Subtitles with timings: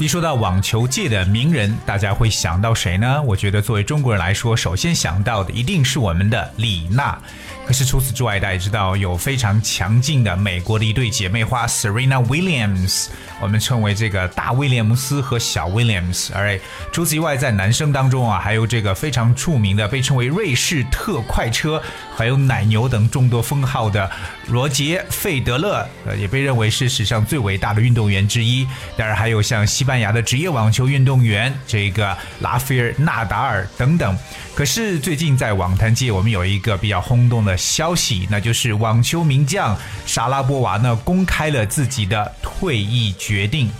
[0.00, 3.20] 一说到网球界的名人，大家会想到谁呢？
[3.22, 7.18] 我觉得作为中国人来说，首先想到的一定是我们的李娜。
[7.66, 13.08] 可是除此之外，大家知道有非常强劲的美国的一对姐妹花 Serena Williams，
[13.40, 16.32] 我们称为这个大威廉姆斯和小威廉姆斯。
[16.32, 16.58] 而
[16.92, 21.82] 除此以外，在男生当中啊，还有这个非常著名的被称为瑞士特快车，
[22.16, 24.10] 还有奶牛等众多封号的
[24.46, 28.66] 罗杰费德勒，呃，也被认为是史上最伟大的运动员之一。
[28.96, 34.16] 当然还有像西班牙的职业网球运动员这个拉斐尔纳达尔等等。
[34.54, 43.70] 可是最近在网坛界，我们有一个比较轰动的消息，那就是网球名将莎拉波娃呢公开了自己的退役决定。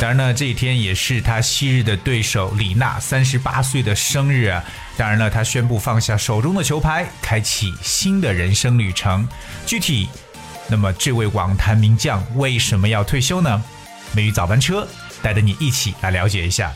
[0.00, 4.64] 当然呢，这一天也是他昔日的对手李娜三十八岁的生日啊。
[4.96, 9.28] 当然了，他宣布放下手中的球拍，开启新的人生旅程。
[9.66, 10.08] 具体，
[10.70, 13.62] 那么这位网坛名将为什么要退休呢？
[14.12, 14.86] 美语早班车
[15.22, 16.72] 带着你一起来了解一下。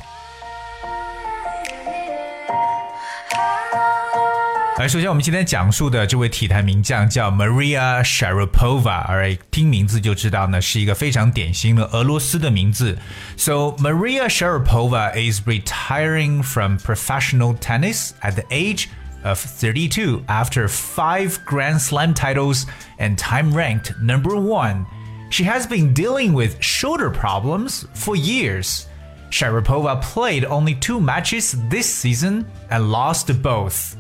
[4.76, 12.98] 来，首先我们今天讲述的这位体坛名将叫 Maria Sharapova，而听名字就知道呢，是一个非常典型的俄罗斯的名字。
[13.36, 18.88] So Maria Sharapova is retiring from professional tennis at the age
[19.24, 22.66] of 32 after five Grand Slam titles
[22.98, 24.86] and time ranked number one.
[25.30, 28.86] She has been dealing with shoulder problems for years.
[29.30, 33.96] Sharapova played only two matches this season and lost both.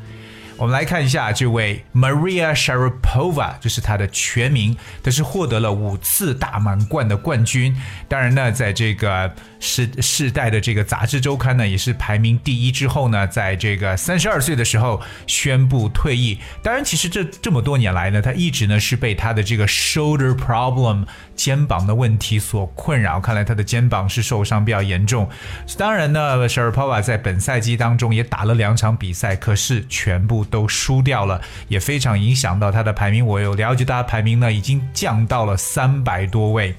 [0.56, 4.76] 我们来看一下这位 Maria Sharapova，这是她的全名。
[5.02, 7.76] 她是获得了五次大满贯的冠军。
[8.08, 12.70] 当然呢，在这个世世代的这个杂志周刊呢，也是排名第一。
[12.70, 16.38] 之后呢，在这个三十二岁的时候宣布退役。
[16.62, 21.04] 当然，其实这这么多年来呢，她一直呢是被她的这个 shoulder problem
[21.34, 23.20] 肩膀的问题所困扰。
[23.20, 25.28] 看来她的肩膀是受伤比较严重。
[25.76, 30.43] 当然呢，Sharapova 在本赛季当中也打了两场比赛，可是全部。
[30.43, 33.25] 都输掉了，也非常影响到他的排名。
[33.25, 36.75] 我有了解，他的排名呢已经降到了三百多位。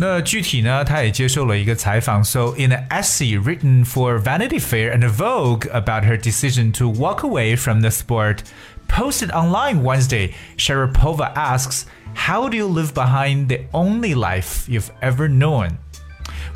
[0.00, 2.24] 那具体呢，他也接受了一个采访。
[2.24, 7.54] So in an essay written for Vanity Fair and Vogue about her decision to walk away
[7.56, 8.38] from the sport,
[8.88, 11.84] posted online Wednesday, Sharapova asks,
[12.14, 15.76] "How do you live behind the only life you've ever known?"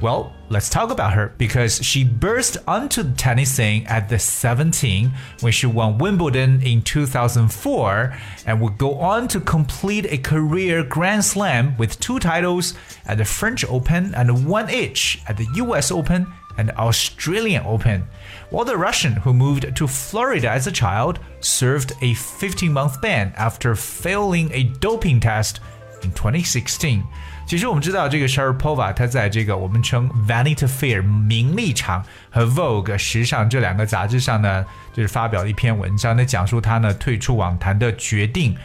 [0.00, 5.11] Well, let's talk about her because she burst onto the tennis scene at the 17
[5.39, 8.15] when she won Wimbledon in 2004
[8.45, 12.75] and would go on to complete a career Grand Slam with two titles
[13.07, 18.07] at the French Open and one each at the US Open and Australian Open,
[18.51, 23.33] while the Russian who moved to Florida as a child served a 15 month ban
[23.37, 25.61] after failing a doping test
[26.03, 27.03] in 2016.
[27.45, 38.55] 其实我们知道，这个 Sharapova 她在这个我们称 Vanity Fair 名利场和 Vogue 时尚这两个杂志上呢，就是发表了一篇文章，那讲述她呢退出网坛的决定。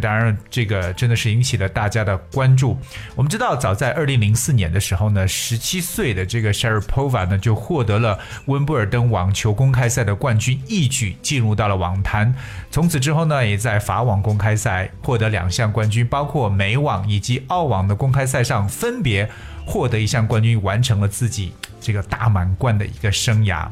[0.00, 2.76] 当然，这个真的是引起了大家的关注。
[3.14, 12.34] 我们知道，早在二零零四年的时候呢，十七岁的这个 Sharapova 呢就获得了温布尔登网球公开赛的冠军，一举进入到了网坛。
[12.70, 19.28] 从此之后呢，也在法网公开赛获得两项冠军，包括美网以及澳网的公开赛上分别
[19.66, 23.68] 获得一项冠军，完成了自己这个大满贯的一个生涯。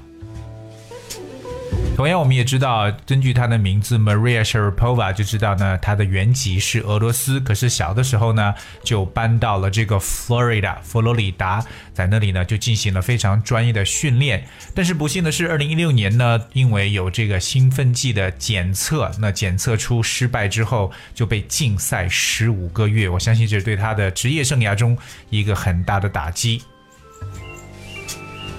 [1.97, 7.39] 同样，我们也知道，根据她的名字 Maria Sharapova，就知道呢，她的原籍是俄罗斯。
[7.39, 14.45] 可是小的时候呢，就搬到了这个 Florida 佛罗里达，在那里呢，就进行了非常专业的训练。
[14.75, 23.09] 但是不幸的是，二零一六年呢，因为有这个兴奋剂的检测，那检测出失败之后，就被禁赛十五个月。
[23.09, 24.99] 我相信这是对她的职业生涯中
[25.31, 26.61] 一个很大的打击。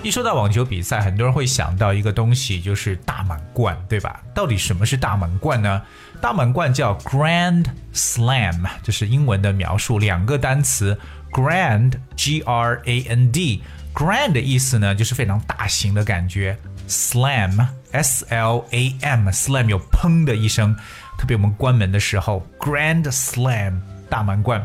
[0.06, 4.22] 一说到网球比赛，很多人会想到一个东西，就是大满贯，对吧？
[4.36, 5.82] 到底什么是大满贯呢？
[6.22, 10.96] 大满贯叫 Grand Slam，这是英文的描述，两个单词
[11.32, 16.56] ，Grand，G R A N D，Grand 的意思呢，就是非常大型的感觉
[16.88, 20.76] ，Slam，S L A M，Slam 有砰的一声，
[21.18, 24.64] 特别我们关门的时候，Grand Slam 大满贯。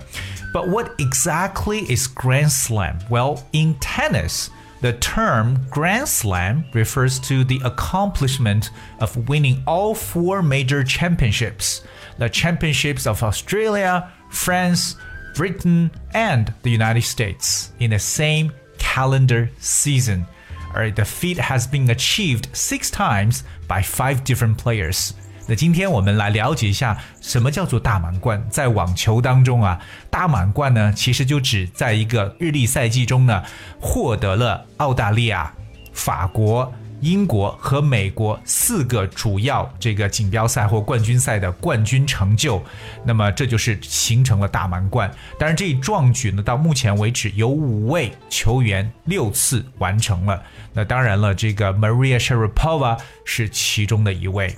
[0.52, 2.98] But what exactly is Grand Slam?
[3.08, 4.48] Well, in tennis.
[4.80, 11.82] The term Grand Slam refers to the accomplishment of winning all four major championships
[12.18, 14.96] the championships of Australia, France,
[15.34, 20.26] Britain, and the United States in the same calendar season.
[20.74, 25.14] 而 the feat has been achieved six times by five different players。
[25.50, 28.40] 那今天我们来了解一下什么叫做大满贯。
[28.48, 33.42] 在网球当中啊，大满贯呢，其实就指在一个日历赛季中呢，
[33.80, 35.52] 获得了澳大利亚、
[35.92, 36.72] 法国。
[37.00, 42.62] 英国和美国四个主要这个锦标赛或冠军赛的冠军成就，
[43.04, 45.10] 那么这就是形成了大满贯。
[45.38, 50.40] 当然，这一壮举呢，到目前为止有五位球员六次完成了。
[50.74, 54.54] 那当然了，这个 Maria Sharapova 是其中的一位。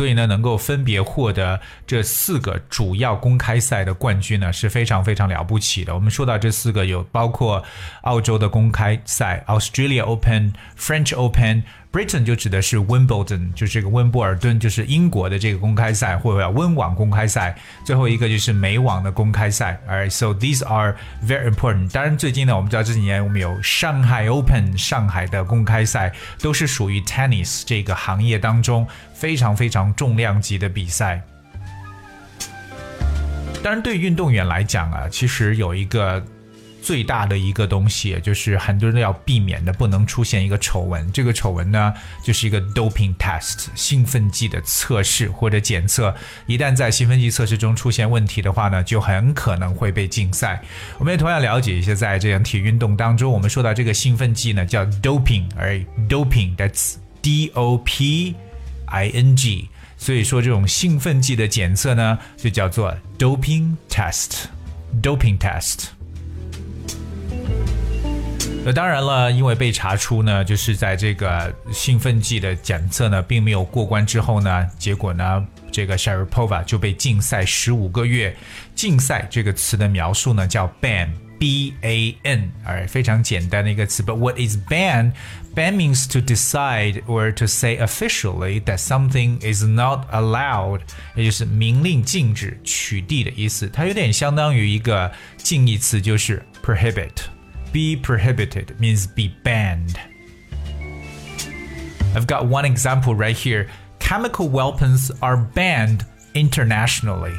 [0.00, 5.94] 所以呢，能够分别获得这四个主要公开赛的冠军呢，是非常非常了不起的。
[5.94, 7.62] 我们说到这四个，有包括
[8.04, 11.64] 澳洲的公开赛 （Australia Open）、French Open。
[11.92, 17.56] Britain 就指的是 Wimbledon，就是这个温布尔顿，就是英国的这个公开赛，或者叫温网公开赛。
[17.84, 19.76] 最后一个就是美网的公开赛。
[19.88, 20.94] Alright, so these are
[21.26, 21.90] very important.
[21.90, 31.20] 当然，最近呢，我们知道这几年我们有上海 Open，上海的公开赛都是属于 tennis 这个行业当中非常非常重量级的比赛。
[33.64, 36.24] 当然，对运动员来讲啊，其实有一个。
[36.82, 41.10] 最大的一个东西，就是很多人都要避免的，不能出现一个丑闻。
[41.12, 41.92] 这个丑闻呢，
[42.24, 46.14] 就是一个 doping test 兴奋剂的测试或者检测。
[46.46, 50.60] 一旦在兴奋剂测试中出现问题的话呢，就很可能会被禁赛。
[50.98, 55.78] 我们也同样了解一些，在这样体育运动当中，我们说到这个兴奋剂呢，叫 doping，而
[56.08, 58.34] doping，that's D O P
[58.86, 59.68] I N G。
[59.96, 65.99] 所以说，这种兴奋剂的检测呢，就叫做 doping test，doping test。
[68.62, 78.36] 那当然了，因为被查出呢，就是在这个兴奋剂的检测呢，并没有过关之后呢，结果呢，这个 Sharapova 就被禁赛十五个月。
[78.74, 84.02] 禁赛这个词的描述呢，叫 ban，b a n，而非常简单的一个词。
[84.02, 90.82] But what is ban？Ban means to decide or to say officially that something is not allowed，
[91.14, 93.70] 也就是明令禁止、取缔的意思。
[93.72, 97.08] 它有点相当于一个近义词，就是 prohibit。
[97.71, 99.95] be prohibited means be banned.
[102.15, 103.67] I've got one example right here.
[103.99, 107.33] Chemical weapons are banned internationally.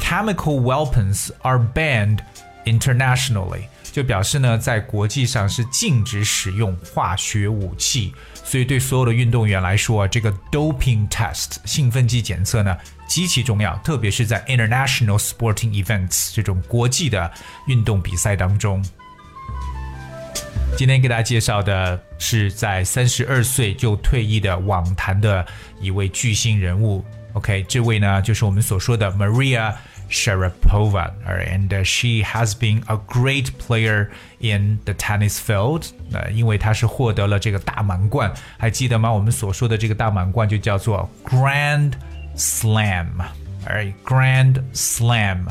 [0.00, 2.18] Chemical weapons are banned
[2.64, 3.68] internationally.
[3.92, 8.14] 就表示呢，在国际上是禁止使用化学武器，
[8.44, 12.76] 所以对所有的运动员来说，这个 doping test 兴奋剂检测呢
[13.08, 17.30] 极其重要，特别是在 international sporting events 这种国际的
[17.66, 18.84] 运动比赛当中。
[20.76, 25.44] 今天给大家介绍的是在三十二岁就退役的网坛的
[25.80, 27.04] 一位巨星人物。
[27.34, 29.74] OK，这位呢就是我们所说的 Maria
[30.10, 34.08] Sharapova。And she has been a great player
[34.38, 35.88] in the tennis field。
[36.12, 39.12] 呃，因为她是获得了这个大满贯，还记得吗？
[39.12, 41.92] 我们所说的这个大满贯就叫做 Grand
[42.36, 45.46] Slam。Alright，Grand Slam。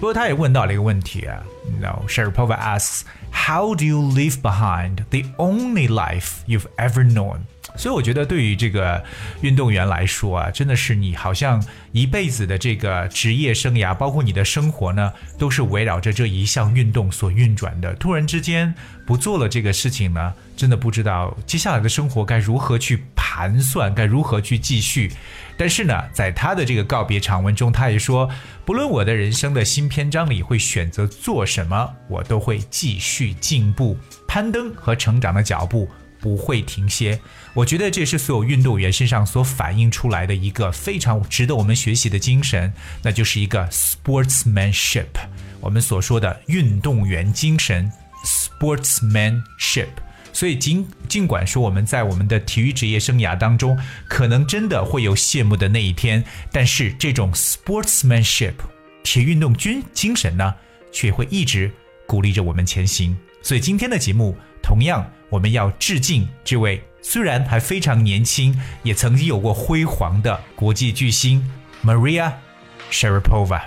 [0.00, 1.42] 过他也问到了一个问题啊。
[1.80, 3.04] No, Sharapova asks.
[3.32, 7.40] How do you leave behind the only life you've ever known？
[7.75, 9.03] 所以我觉得对于这个
[9.41, 17.93] 运动员来说啊，真的是你好像一辈子的这个职业生涯，包括你的生活呢，都是围绕着这一项运动所运转的。
[17.95, 18.73] 突然之间
[19.05, 25.11] 不做了这个事情呢，真的不知道接下来的生活该如何去盘算，该如何去继续。
[25.57, 28.27] 但是呢，在他的这个告别长文中，他也说，
[28.65, 33.95] 不论我的人生的新篇章里会选择做什么，我都会继续进步、
[34.27, 35.87] 攀登和成长的脚步。
[36.21, 37.19] 不会停歇，
[37.53, 45.07] 我觉得这是所有运动员身上所反映出来的一个非常值得我们学习的精神，那就是一个 sportsmanship，
[45.59, 47.91] 我们所说的运动员精神
[48.23, 49.89] sportsmanship。
[50.33, 56.23] 所以尽尽管说我们在我们的体育职业生涯当中，可能真的会有谢幕的那一天，
[56.53, 58.53] 但是这种 sportsmanship
[59.03, 60.55] 体运动军精神呢，
[60.93, 61.69] 却会一直
[62.07, 63.17] 鼓励着我们前行。
[63.41, 64.37] 所以今天的节目
[64.71, 65.05] 同样。
[65.29, 71.45] 我们要致敬这位虽然还非常年轻，也曾经有过辉煌的国际巨星
[71.83, 72.31] Maria
[72.89, 73.63] Sharapova。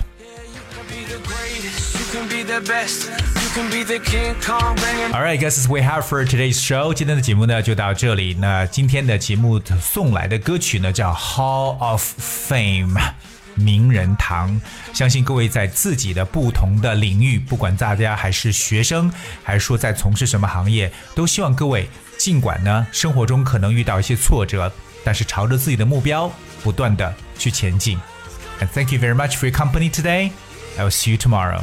[5.13, 6.95] All right, guys, we have for today's show。
[6.95, 8.35] 今天的节目呢就到这里。
[8.41, 12.95] 那今天的节目送来的歌曲呢叫《Hall of Fame》。
[13.55, 14.61] 名人堂，
[14.93, 24.73] 相信各位在自己的不同的领域，不管大家还是学生，还是说在从事什么行业，都希望各位尽管呢生活中可能遇到一些挫折，
[25.05, 26.31] 但是朝着自己的目标
[26.63, 27.99] 不断的去前进。
[28.73, 30.31] Thank you very much for your company today.
[30.77, 31.63] I will see you tomorrow.